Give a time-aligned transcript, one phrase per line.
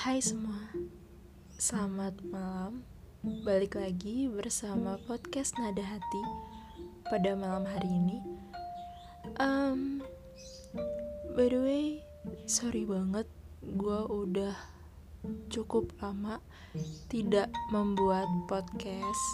[0.00, 0.56] Hai semua,
[1.60, 2.88] selamat malam.
[3.44, 6.22] Balik lagi bersama podcast Nada Hati
[7.04, 8.16] pada malam hari ini.
[9.36, 10.00] Um,
[11.36, 11.84] by the way,
[12.48, 13.28] sorry banget,
[13.60, 14.56] gue udah
[15.52, 16.40] cukup lama
[17.12, 19.24] tidak membuat podcast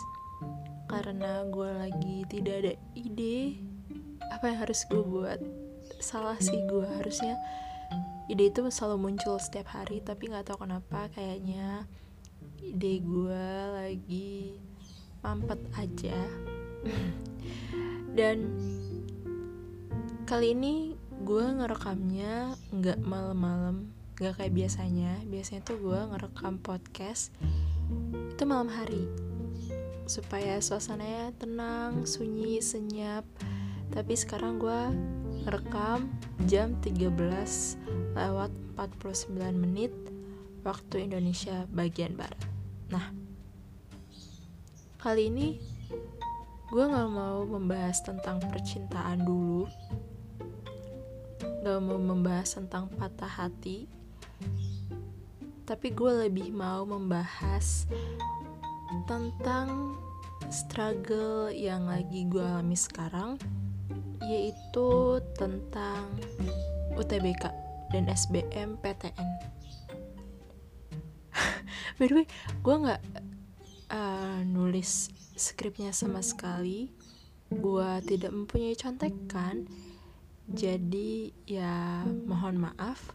[0.91, 3.55] karena gue lagi tidak ada ide
[4.35, 5.39] apa yang harus gue buat.
[6.03, 7.39] Salah sih gue harusnya
[8.27, 11.87] ide itu selalu muncul setiap hari tapi nggak tahu kenapa kayaknya
[12.59, 14.59] ide gue lagi
[15.23, 16.19] mampet aja.
[18.17, 18.37] Dan
[20.27, 20.95] kali ini
[21.27, 25.19] gue ngerekamnya nggak malam-malam nggak kayak biasanya.
[25.27, 27.35] Biasanya tuh gue ngerekam podcast
[28.33, 29.07] itu malam hari.
[30.07, 33.27] Supaya suasananya tenang sunyi senyap.
[33.91, 34.83] Tapi sekarang gue
[35.47, 36.11] ngerekam
[36.51, 37.07] jam 13
[38.19, 39.95] lewat 49 menit
[40.67, 42.43] waktu Indonesia bagian Barat.
[42.91, 43.15] Nah,
[44.99, 45.63] kali ini
[46.67, 49.71] gue gak mau membahas tentang percintaan dulu,
[51.63, 53.87] gak mau membahas tentang patah hati,
[55.63, 57.87] tapi gue lebih mau membahas
[59.07, 59.95] tentang
[60.51, 63.39] struggle yang lagi gue alami sekarang,
[64.27, 66.11] yaitu tentang
[66.99, 67.49] UTBK
[67.95, 69.31] dan SBM PTN
[71.97, 72.27] by the way
[72.61, 73.03] gue nggak
[73.95, 76.91] uh, nulis skripnya sama sekali
[77.51, 79.71] gue tidak mempunyai contekan.
[80.47, 83.15] Jadi ya mohon maaf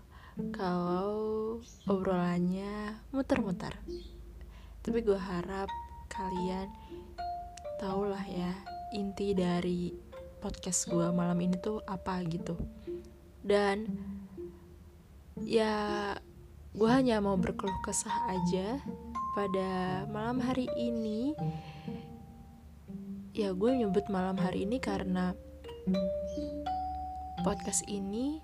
[0.56, 3.76] kalau obrolannya muter-muter.
[4.84, 5.68] Tapi gue harap
[6.12, 6.68] kalian
[7.82, 8.54] lah ya
[8.94, 9.90] inti dari
[10.42, 12.58] podcast gue malam ini tuh apa gitu.
[13.46, 13.86] Dan
[15.46, 16.14] ya
[16.74, 18.82] gue hanya mau berkeluh kesah aja
[19.38, 21.38] pada malam hari ini.
[23.38, 25.38] Ya gue nyebut malam hari ini karena
[27.46, 28.42] podcast ini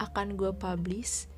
[0.00, 1.28] akan gue publish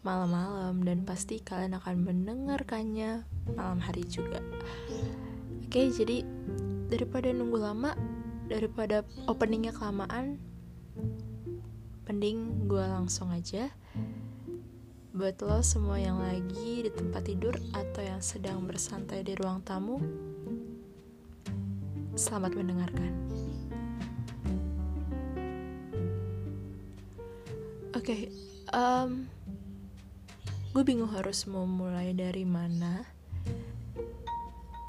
[0.00, 4.40] malam-malam dan pasti kalian akan mendengarkannya malam hari juga.
[5.66, 6.24] Oke jadi
[6.90, 7.94] daripada nunggu lama
[8.50, 10.42] daripada openingnya kelamaan
[12.10, 13.70] mending gue langsung aja.
[15.14, 20.02] Buat lo semua yang lagi di tempat tidur atau yang sedang bersantai di ruang tamu
[22.18, 23.12] selamat mendengarkan.
[27.94, 28.20] Oke okay,
[28.74, 29.30] um,
[30.74, 33.06] gue bingung harus mau mulai dari mana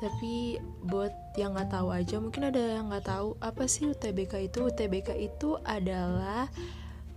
[0.02, 4.66] tapi buat yang nggak tahu aja mungkin ada yang nggak tahu apa sih UTBK itu
[4.66, 6.50] UTBK itu adalah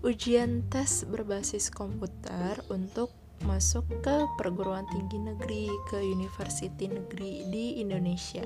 [0.05, 3.09] ujian tes berbasis komputer untuk
[3.43, 8.45] masuk ke perguruan tinggi negeri, ke university negeri di Indonesia.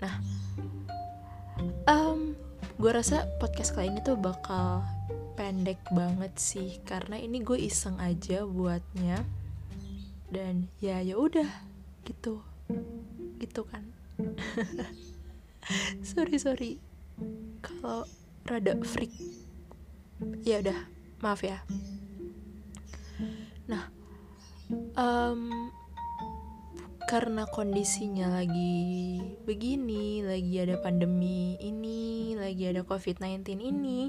[0.00, 0.14] Nah,
[1.86, 2.34] um,
[2.80, 4.82] gue rasa podcast kali ini tuh bakal
[5.36, 9.22] pendek banget sih, karena ini gue iseng aja buatnya.
[10.32, 11.48] Dan ya ya udah
[12.08, 12.40] gitu,
[13.42, 13.82] gitu kan.
[16.06, 16.72] sorry sorry,
[17.58, 18.06] kalau
[18.46, 19.10] rada freak.
[20.46, 20.78] Ya udah
[21.18, 21.66] maaf ya.
[23.66, 23.90] Nah
[24.94, 25.70] um,
[27.10, 34.00] karena kondisinya lagi begini lagi ada pandemi ini lagi ada covid-19 ini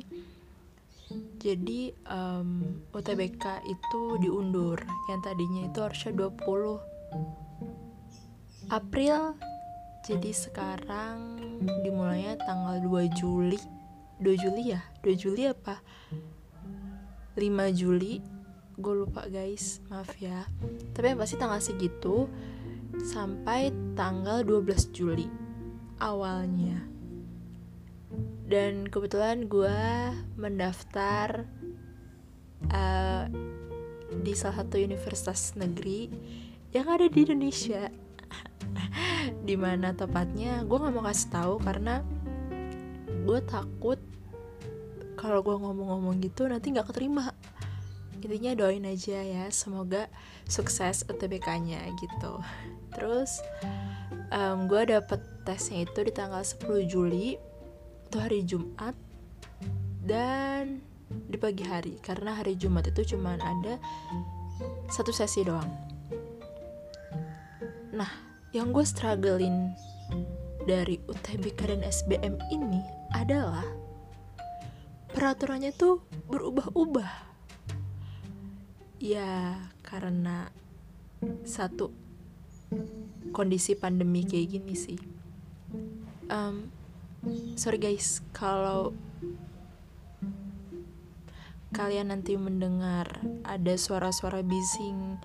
[1.37, 4.79] jadi um, UTBK itu diundur.
[5.11, 7.42] Yang tadinya itu harusnya 20
[8.73, 9.37] April.
[10.01, 11.37] Jadi sekarang
[11.85, 13.61] dimulainya tanggal 2 Juli.
[14.17, 14.81] 2 Juli ya?
[15.05, 15.77] 2 Juli apa?
[17.37, 18.17] 5 Juli.
[18.73, 19.77] Gue lupa guys.
[19.93, 20.49] Maaf ya.
[20.97, 22.25] Tapi yang pasti tanggal segitu
[23.05, 25.29] sampai tanggal 12 Juli
[26.01, 26.81] awalnya.
[28.49, 29.81] Dan kebetulan gue
[30.33, 31.45] mendaftar
[32.73, 33.29] uh,
[34.13, 36.09] di salah satu universitas negeri
[36.73, 37.89] yang ada di Indonesia
[39.47, 42.03] di mana tepatnya gue nggak mau kasih tahu karena
[43.23, 43.99] gue takut
[45.15, 47.31] kalau gue ngomong-ngomong gitu nanti nggak keterima.
[48.23, 50.07] Intinya doain aja ya semoga
[50.47, 52.39] sukses UTBK-nya gitu.
[52.95, 53.39] Terus
[54.31, 57.35] um, gue dapet tesnya itu di tanggal 10 Juli
[58.07, 58.95] itu hari Jumat
[60.03, 63.79] dan di pagi hari karena hari Jumat itu cuma ada
[64.91, 65.71] satu sesi doang.
[67.95, 69.73] Nah yang gue struggling
[70.69, 72.85] dari UTBK dan SBM ini
[73.17, 73.65] adalah
[75.09, 77.33] peraturannya tuh berubah-ubah.
[79.01, 80.53] Ya karena
[81.43, 81.89] satu
[83.33, 85.01] kondisi pandemi kayak gini sih.
[86.29, 86.69] Um,
[87.57, 88.93] sorry guys kalau
[91.73, 95.17] kalian nanti mendengar ada suara-suara bising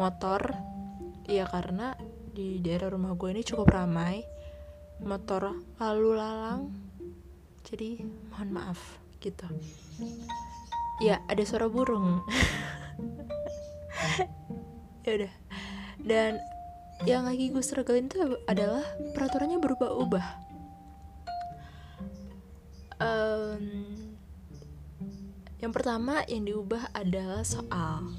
[0.00, 0.56] motor
[1.28, 1.92] ya karena
[2.30, 4.22] di daerah rumah gue ini cukup ramai.
[5.02, 6.70] Motor lalu lalang.
[7.66, 8.00] Jadi
[8.30, 8.78] mohon maaf
[9.18, 9.46] gitu.
[11.02, 12.22] Ya ada suara burung.
[15.00, 15.32] Ya udah.
[15.96, 16.36] Dan
[17.08, 18.84] yang lagi gue strugglein itu adalah
[19.16, 20.26] peraturannya berubah-ubah.
[23.00, 23.64] Um,
[25.56, 28.12] yang pertama yang diubah adalah soal.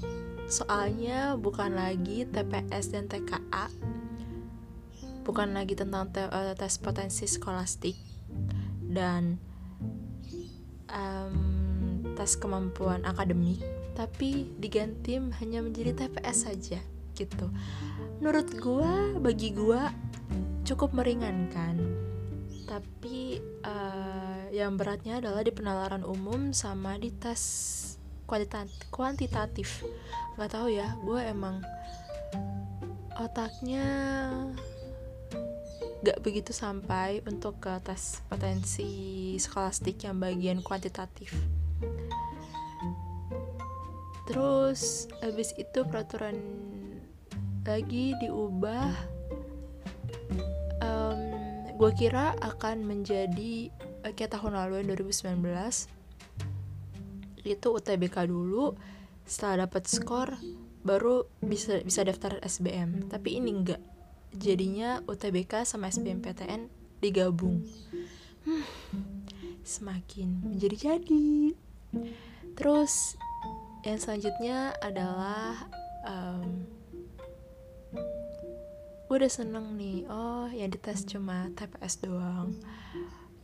[0.50, 3.70] Soalnya bukan lagi TPS dan TKA
[5.22, 7.96] bukan lagi tentang te uh, tes potensi skolastik
[8.82, 9.38] dan
[10.90, 16.80] um, tes kemampuan akademik tapi diganti hanya menjadi TPS saja
[17.12, 17.46] gitu.
[18.18, 19.92] Menurut gua bagi gua
[20.64, 21.76] cukup meringankan.
[22.64, 23.36] Tapi
[23.66, 27.42] uh, yang beratnya adalah di penalaran umum sama di tes
[28.24, 29.68] kuantitatif kuantitatif.
[30.40, 31.60] Nggak tahu ya gue emang
[33.20, 33.84] otaknya
[36.02, 41.30] gak begitu sampai untuk ke tes potensi skolastik yang bagian kuantitatif.
[44.26, 46.38] Terus habis itu peraturan
[47.62, 48.90] lagi diubah
[50.82, 51.20] um,
[51.78, 53.70] gue kira akan menjadi
[54.10, 55.38] kayak tahun lalu yang 2019
[57.46, 58.74] itu UTBK dulu
[59.22, 60.34] setelah dapat skor
[60.82, 63.82] baru bisa bisa daftar SBM tapi ini enggak
[64.32, 66.68] jadinya UTBK sama SBMPTN
[67.04, 67.64] digabung.
[68.42, 68.66] Hmm,
[69.62, 71.54] semakin menjadi jadi
[72.58, 73.14] terus
[73.86, 75.66] yang selanjutnya adalah
[76.06, 76.66] um,
[79.06, 80.08] gue udah seneng nih.
[80.08, 82.56] Oh yang dites cuma TPS doang.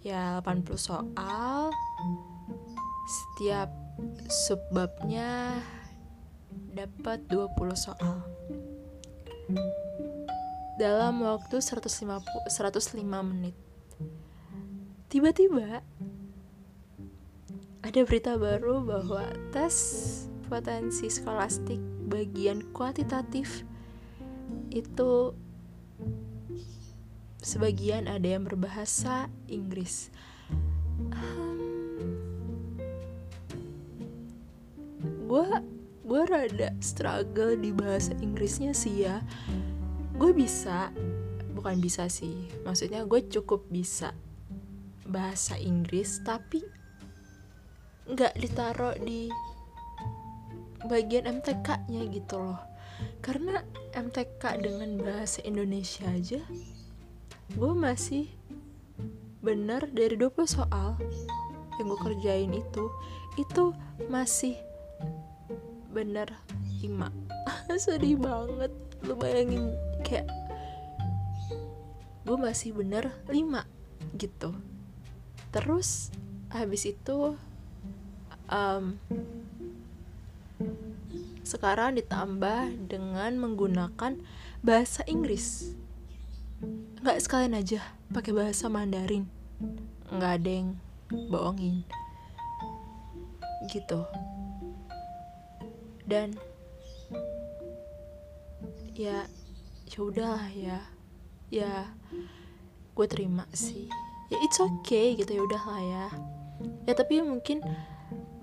[0.01, 1.71] Ya 80 soal.
[3.09, 3.69] Setiap
[4.29, 5.59] subbabnya
[6.73, 8.23] dapat 20 soal
[10.79, 13.55] dalam waktu 150 105 menit.
[15.11, 15.83] Tiba-tiba
[17.83, 19.75] ada berita baru bahwa tes
[20.47, 23.67] potensi skolastik bagian kuantitatif
[24.71, 25.35] itu
[27.43, 30.15] sebagian ada yang berbahasa Inggris.
[35.29, 35.45] gue
[36.09, 39.21] gue rada struggle di bahasa Inggrisnya sih ya
[40.19, 40.91] gue bisa
[41.55, 42.51] bukan bisa sih.
[42.67, 44.13] Maksudnya gue cukup bisa
[45.09, 46.61] bahasa Inggris tapi
[48.11, 49.31] nggak ditaruh di
[50.91, 52.61] bagian MTK-nya gitu loh.
[53.23, 53.63] Karena
[53.95, 56.43] MTK dengan bahasa Indonesia aja
[57.57, 58.29] gue masih
[59.41, 61.01] benar dari 20 soal
[61.81, 62.85] yang gue kerjain itu
[63.41, 63.73] itu
[64.13, 64.59] masih
[65.89, 66.29] bener
[66.85, 66.93] 5
[67.89, 68.73] sedih banget
[69.07, 69.73] lu bayangin
[70.05, 70.27] kayak
[72.29, 73.65] gue masih bener 5
[74.21, 74.53] gitu.
[75.49, 76.13] Terus
[76.53, 77.37] habis itu
[78.53, 79.01] um,
[81.49, 84.21] sekarang ditambah dengan menggunakan
[84.61, 85.73] bahasa Inggris.
[87.01, 87.81] Nggak sekalian aja
[88.13, 89.25] pakai bahasa Mandarin.
[90.13, 90.69] Nggak ada yang
[91.33, 91.89] bohongin.
[93.73, 94.05] Gitu.
[96.05, 96.37] Dan
[98.93, 99.25] ya
[99.89, 100.81] ya udahlah ya.
[101.49, 101.89] ya.
[102.93, 103.89] Gue terima sih.
[104.29, 106.07] Ya it's okay gitu ya udahlah ya.
[106.85, 107.65] Ya tapi mungkin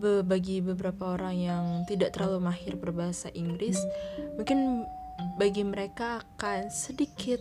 [0.01, 3.79] be bagi beberapa orang yang tidak terlalu mahir berbahasa Inggris
[4.35, 4.83] mungkin
[5.39, 7.39] bagi mereka akan sedikit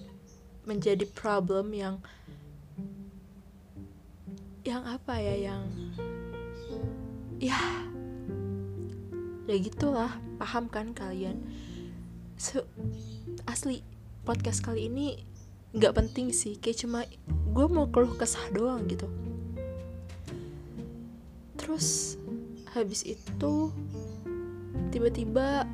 [0.63, 1.99] menjadi problem yang
[4.65, 5.63] yang apa ya yang
[7.43, 7.61] ya
[9.45, 10.13] ya gitulah.
[10.41, 11.45] Paham kan kalian?
[12.35, 12.67] So,
[13.47, 13.87] asli
[14.25, 15.21] podcast kali ini
[15.77, 19.05] nggak penting sih kayak cuma gue mau keluh kesah doang gitu.
[21.61, 22.17] Terus
[22.73, 23.69] habis itu
[24.89, 25.69] tiba-tiba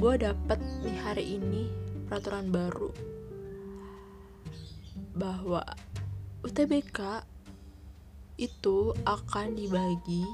[0.00, 0.58] gue dapet
[0.88, 1.68] nih hari ini
[2.08, 2.88] peraturan baru
[5.12, 5.60] bahwa
[6.48, 7.28] UTBK
[8.40, 10.24] itu akan dibagi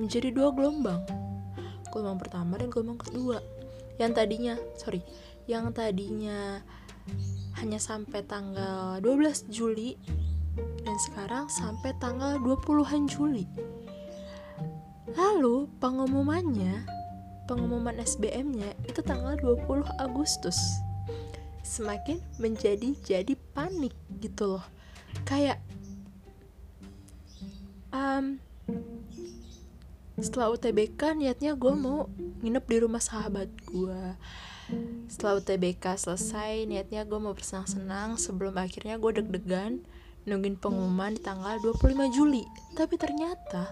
[0.00, 1.04] menjadi dua gelombang
[1.92, 3.38] gelombang pertama dan gelombang kedua.
[4.00, 5.04] Yang tadinya sorry
[5.44, 6.64] yang tadinya
[7.60, 9.96] hanya sampai tanggal 12 Juli
[10.84, 13.46] dan sekarang sampai tanggal 20-an Juli.
[15.14, 16.84] Lalu pengumumannya
[17.46, 20.58] pengumuman SBM-nya itu tanggal 20 Agustus.
[21.64, 24.64] Semakin menjadi jadi panik gitu loh.
[25.24, 25.62] Kayak
[27.94, 28.42] um,
[30.18, 32.06] setelah UTBK niatnya gue mau
[32.42, 34.02] nginep di rumah sahabat gue
[35.10, 39.84] setelah UTBK selesai niatnya gue mau bersenang-senang sebelum akhirnya gue deg-degan
[40.24, 42.44] nungguin pengumuman di tanggal 25 Juli.
[42.72, 43.68] Tapi ternyata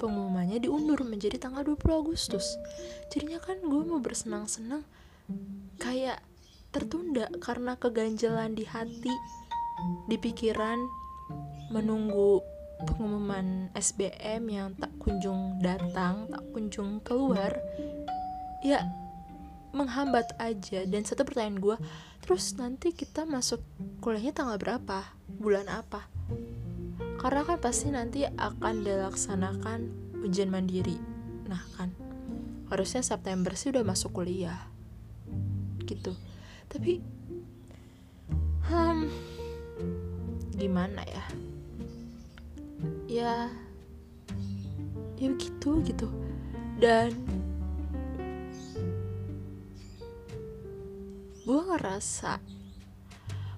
[0.00, 2.56] pengumumannya diundur menjadi tanggal 20 Agustus.
[3.12, 4.82] Jadinya kan gue mau bersenang-senang
[5.80, 6.20] kayak
[6.72, 9.14] tertunda karena keganjalan di hati
[10.10, 10.80] di pikiran
[11.70, 12.42] menunggu
[12.84, 17.54] pengumuman SBM yang tak kunjung datang, tak kunjung keluar,
[18.66, 18.82] ya
[19.74, 20.86] menghambat aja.
[20.86, 21.76] Dan satu pertanyaan gue,
[22.22, 23.60] terus nanti kita masuk
[24.00, 25.04] kuliahnya tanggal berapa?
[25.26, 26.06] Bulan apa?
[27.18, 29.80] Karena kan pasti nanti akan dilaksanakan
[30.24, 30.96] ujian mandiri.
[31.50, 31.90] Nah kan,
[32.70, 34.70] harusnya September sih udah masuk kuliah.
[35.84, 36.16] Gitu.
[36.70, 37.02] Tapi,
[38.70, 39.00] hmm,
[40.56, 41.24] gimana ya?
[43.08, 43.46] ya
[45.14, 46.08] ya begitu gitu
[46.82, 47.14] dan
[51.44, 52.40] gue ngerasa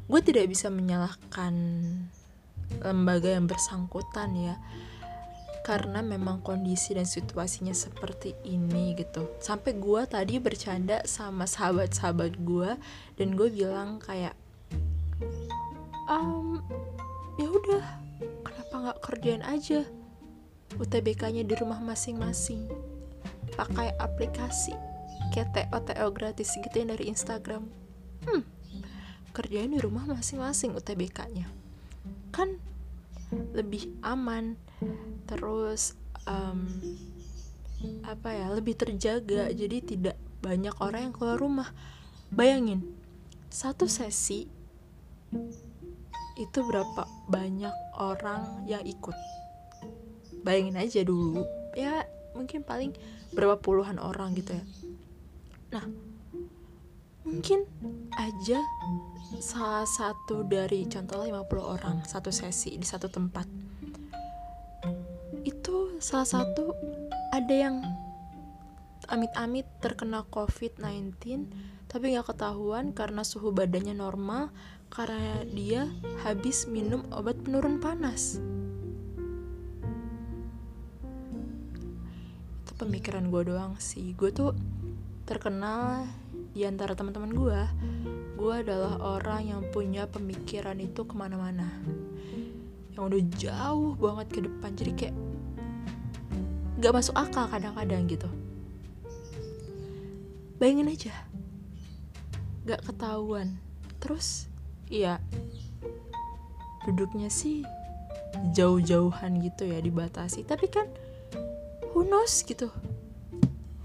[0.06, 1.54] gue tidak bisa menyalahkan
[2.82, 4.54] lembaga yang bersangkutan ya
[5.66, 9.26] karena memang kondisi dan situasinya seperti ini gitu.
[9.42, 12.70] Sampai gue tadi bercanda sama sahabat-sahabat gue
[13.18, 14.38] dan gue bilang kayak
[16.06, 16.62] um,
[17.34, 17.82] ya udah
[18.46, 19.82] kenapa nggak kerjain aja
[20.78, 22.70] UTBK-nya di rumah masing-masing?
[23.58, 24.95] Pakai aplikasi
[25.34, 27.66] kayak TO TO gratis gitu yang dari Instagram.
[28.26, 28.56] Hmm
[29.36, 31.44] kerjain di rumah masing-masing UTBK-nya
[32.32, 32.56] kan
[33.52, 34.56] lebih aman
[35.28, 35.92] terus
[36.24, 36.64] um,
[38.00, 41.68] apa ya lebih terjaga jadi tidak banyak orang yang keluar rumah.
[42.32, 42.80] Bayangin
[43.52, 44.48] satu sesi
[46.40, 49.16] itu berapa banyak orang yang ikut?
[50.40, 51.44] Bayangin aja dulu.
[51.76, 52.96] Ya mungkin paling
[53.36, 54.64] berapa puluhan orang gitu ya
[55.72, 55.84] nah
[57.26, 57.66] mungkin
[58.14, 58.62] aja
[59.42, 63.50] salah satu dari contohnya 50 orang satu sesi di satu tempat
[65.42, 66.70] itu salah satu
[67.34, 67.82] ada yang
[69.06, 71.14] amit-amit terkena COVID-19
[71.86, 74.50] tapi nggak ketahuan karena suhu badannya normal
[74.90, 75.86] karena dia
[76.26, 78.38] habis minum obat penurun panas.
[82.62, 84.14] Itu pemikiran gue doang sih.
[84.18, 84.54] Gue tuh
[85.26, 86.06] terkenal
[86.54, 87.60] di antara teman-teman gue,
[88.38, 91.68] gue adalah orang yang punya pemikiran itu ke mana-mana.
[92.94, 95.16] Yang udah jauh banget ke depan, jadi kayak
[96.80, 98.30] gak masuk akal kadang-kadang gitu.
[100.56, 101.14] Bayangin aja,
[102.64, 103.58] gak ketahuan.
[104.00, 104.48] Terus
[104.86, 105.18] iya
[106.86, 107.66] duduknya sih
[108.54, 110.86] jauh-jauhan gitu ya dibatasi tapi kan
[111.90, 112.70] who knows gitu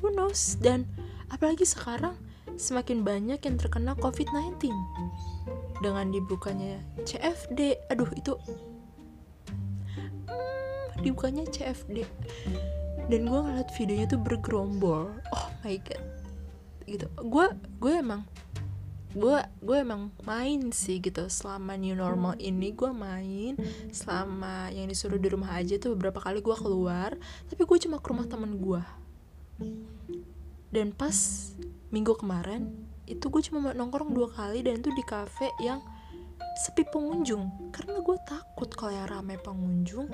[0.02, 0.86] who knows dan
[1.32, 2.14] apalagi sekarang
[2.60, 4.70] semakin banyak yang terkena COVID-19
[5.82, 8.38] dengan dibukanya CFD aduh itu
[10.28, 12.06] hmm, dibukanya CFD
[13.10, 15.12] dan gue ngeliat videonya tuh bergerombol.
[15.36, 16.04] Oh my god.
[16.88, 17.08] Gitu.
[17.20, 17.52] Gue
[17.84, 18.24] gue emang
[19.12, 21.28] gue gue emang main sih gitu.
[21.28, 23.60] Selama new normal ini gue main.
[23.92, 27.20] Selama yang disuruh di rumah aja tuh beberapa kali gue keluar.
[27.52, 29.01] Tapi gue cuma ke rumah teman gue
[30.72, 31.16] dan pas
[31.92, 32.72] minggu kemarin
[33.04, 35.84] itu gue cuma nongkrong dua kali dan itu di cafe yang
[36.64, 37.72] sepi pengunjung.
[37.76, 40.08] Karena gue takut kalau yang rame pengunjung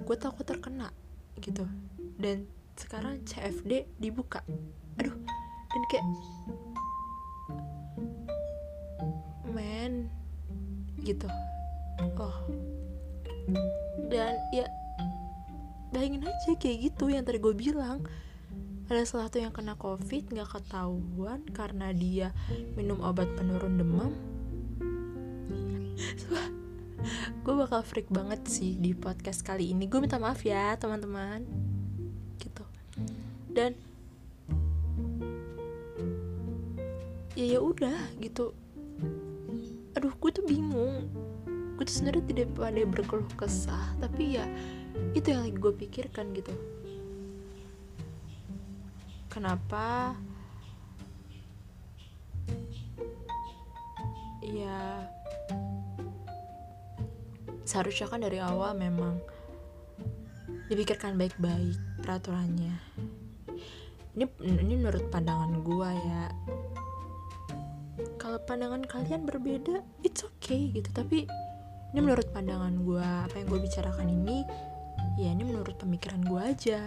[0.00, 0.94] gue takut terkena
[1.42, 1.66] gitu.
[2.16, 2.46] Dan
[2.78, 4.46] sekarang CFD dibuka.
[4.96, 5.14] Aduh
[5.70, 6.06] dan kayak
[9.50, 10.10] men
[11.02, 11.26] gitu.
[12.20, 12.36] Oh.
[14.10, 14.66] Dan ya
[15.90, 18.06] bayangin aja kayak gitu yang tadi gue bilang
[18.90, 22.34] ada salah satu yang kena covid nggak ketahuan karena dia
[22.74, 24.10] minum obat penurun demam.
[27.46, 29.86] Gue bakal freak banget sih di podcast kali ini.
[29.86, 31.46] Gue minta maaf ya teman-teman.
[32.42, 32.66] Gitu.
[33.54, 33.78] Dan
[37.38, 38.50] ya ya udah gitu.
[39.94, 41.06] Aduh gue tuh bingung.
[41.78, 44.50] Gue tuh sebenarnya tidak pada berkeluh kesah tapi ya
[45.14, 46.50] itu yang lagi gue pikirkan gitu
[49.30, 50.18] kenapa?
[54.42, 55.06] Ya
[57.62, 59.22] seharusnya kan dari awal memang
[60.66, 62.74] dipikirkan baik-baik peraturannya.
[64.18, 66.24] Ini ini menurut pandangan gue ya.
[68.18, 70.90] Kalau pandangan kalian berbeda it's okay gitu.
[70.90, 71.30] Tapi
[71.94, 74.42] ini menurut pandangan gue apa yang gue bicarakan ini
[75.18, 76.80] ya ini menurut pemikiran gue aja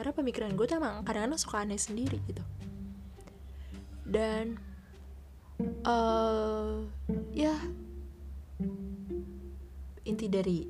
[0.00, 2.40] karena pemikiran gue tuh emang kadang-kadang suka aneh sendiri gitu.
[4.08, 4.56] Dan
[5.84, 6.88] uh,
[7.36, 7.52] ya
[10.08, 10.64] inti dari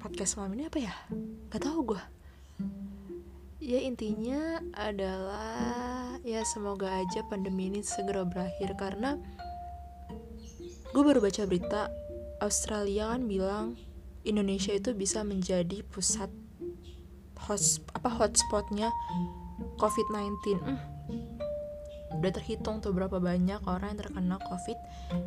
[0.00, 0.96] podcast malam ini apa ya?
[1.52, 2.00] Gak tau gue.
[3.60, 9.20] Ya intinya adalah ya semoga aja pandemi ini segera berakhir karena
[10.96, 11.92] gue baru baca berita
[12.40, 13.76] Australia kan bilang
[14.24, 16.32] Indonesia itu bisa menjadi pusat
[17.48, 18.92] host apa hotspotnya
[19.80, 20.78] COVID-19 hmm.
[22.20, 24.78] udah terhitung tuh berapa banyak orang yang terkena COVID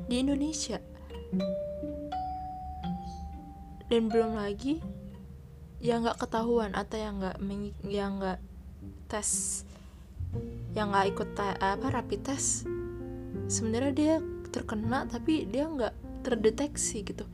[0.09, 0.77] di Indonesia.
[3.89, 4.81] Dan belum lagi
[5.83, 7.37] yang nggak ketahuan atau yang nggak
[7.89, 8.39] yang nggak
[9.09, 9.61] tes
[10.73, 12.65] yang nggak ikut apa rapid test
[13.51, 14.15] sebenarnya dia
[14.49, 15.93] terkena tapi dia nggak
[16.25, 17.25] terdeteksi gitu.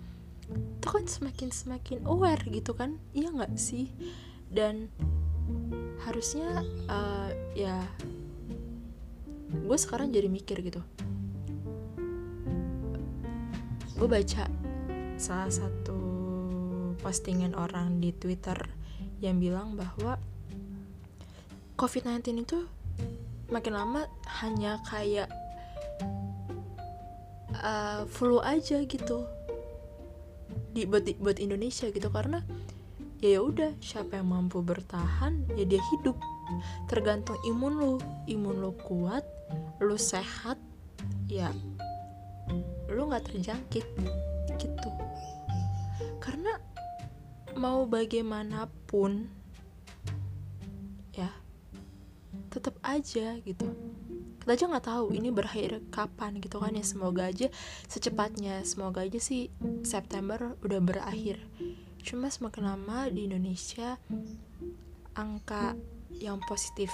[0.50, 2.98] Itu kan semakin semakin aware gitu kan.
[3.14, 3.92] Iya nggak sih
[4.50, 4.90] dan
[6.06, 7.86] harusnya uh, ya
[9.50, 10.82] gue sekarang jadi mikir gitu.
[13.98, 14.46] Gue baca
[15.20, 16.00] salah satu
[17.02, 18.58] postingan orang di Twitter
[19.20, 20.16] yang bilang bahwa
[21.76, 22.60] COVID-19 itu
[23.50, 24.06] makin lama
[24.42, 25.28] hanya kayak
[27.60, 29.26] uh, flu aja gitu.
[30.72, 32.08] Di buat buat Indonesia gitu.
[32.14, 32.46] Karena
[33.20, 36.16] ya ya udah siapa yang mampu bertahan ya dia hidup.
[36.88, 37.94] Tergantung imun lu.
[38.32, 39.28] Imun lu kuat
[39.84, 40.56] lu sehat
[41.28, 41.52] ya
[42.88, 43.86] lu nggak terjangkit.
[44.56, 44.90] Gitu.
[46.24, 46.56] Karena
[47.60, 49.28] mau bagaimanapun
[51.12, 51.30] ya
[52.48, 53.68] tetap aja gitu.
[54.40, 56.88] Kita aja nggak tahu ini berakhir kapan gitu kan ya.
[56.88, 57.52] Semoga aja
[57.92, 59.52] secepatnya semoga aja sih
[59.84, 61.49] September udah berakhir
[62.10, 64.02] cuma semakin lama di Indonesia
[65.14, 65.78] angka
[66.10, 66.90] yang positif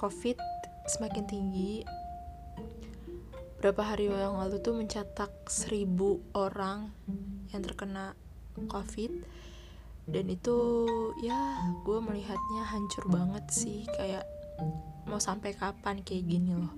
[0.00, 0.40] COVID
[0.88, 1.84] semakin tinggi.
[3.60, 6.88] Berapa hari yang lalu tuh mencetak seribu orang
[7.52, 8.16] yang terkena
[8.56, 9.12] COVID.
[10.08, 10.88] Dan itu
[11.20, 11.36] ya
[11.84, 14.24] gue melihatnya hancur banget sih kayak
[15.04, 16.72] mau sampai kapan kayak gini loh.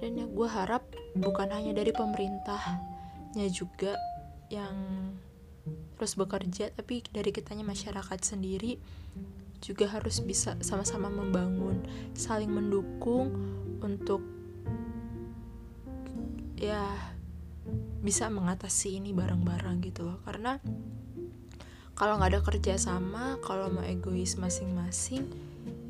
[0.00, 4.00] Dan ya gue harap bukan hanya dari pemerintahnya juga
[4.48, 4.72] yang
[5.96, 8.76] terus bekerja tapi dari kitanya masyarakat sendiri
[9.64, 11.80] juga harus bisa sama-sama membangun
[12.12, 13.32] saling mendukung
[13.80, 14.20] untuk
[16.60, 16.84] ya
[18.04, 20.20] bisa mengatasi ini bareng-bareng gitu loh.
[20.28, 20.60] Karena
[21.96, 25.24] kalau nggak ada kerja sama kalau mau egois masing-masing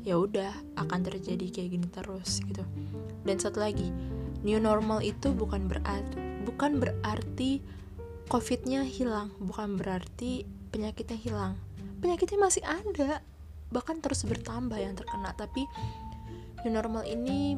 [0.05, 2.63] ya udah akan terjadi kayak gini terus gitu.
[3.27, 3.91] Dan satu lagi
[4.47, 7.59] new normal itu bukan berarti bukan berarti
[8.25, 11.53] covidnya hilang bukan berarti penyakitnya hilang.
[12.01, 13.21] Penyakitnya masih ada
[13.69, 15.31] bahkan terus bertambah yang terkena.
[15.37, 15.65] Tapi
[16.65, 17.57] new normal ini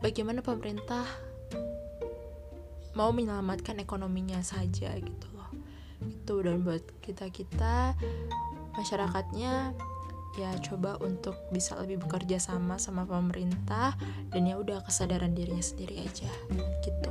[0.00, 1.04] bagaimana pemerintah
[2.94, 5.50] mau menyelamatkan ekonominya saja gitu loh.
[6.00, 7.94] Itu dan buat kita kita
[8.74, 9.74] masyarakatnya
[10.38, 13.98] ya coba untuk bisa lebih bekerja sama sama pemerintah
[14.30, 16.30] dan ya udah kesadaran dirinya sendiri aja
[16.86, 17.09] gitu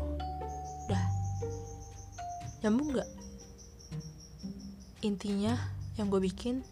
[2.61, 3.09] nyambung nggak
[5.05, 5.55] intinya
[5.95, 6.63] yang gue bikin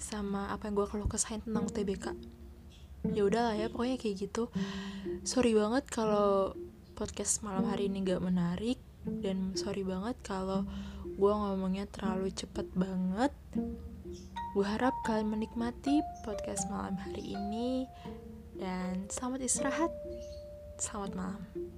[0.00, 2.16] sama apa yang gue keluh kesahin tentang TBK
[3.12, 4.48] ya udahlah ya pokoknya kayak gitu
[5.26, 6.56] sorry banget kalau
[6.96, 8.78] podcast malam hari ini gak menarik
[9.24, 10.62] dan sorry banget kalau
[11.04, 13.34] gue ngomongnya terlalu cepet banget
[14.52, 17.88] Gue harap kalian menikmati podcast malam hari ini
[18.60, 19.88] dan selamat istirahat.
[20.76, 21.71] Selamat malam.